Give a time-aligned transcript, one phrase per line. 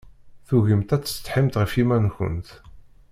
[0.47, 2.49] Tugimt ad tsetḥimt ɣef yiman-nkent.